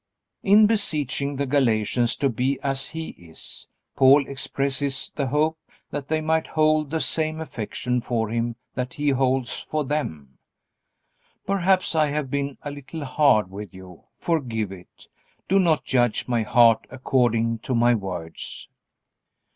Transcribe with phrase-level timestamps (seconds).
[0.41, 5.59] In beseeching the Galatians to be as he is, Paul expresses the hope
[5.91, 10.39] that they might hold the same affection for him that he holds for them.
[11.45, 14.05] "Perhaps I have been a little hard with you.
[14.17, 15.05] Forgive it.
[15.47, 18.69] Do not judge my heart according to my words."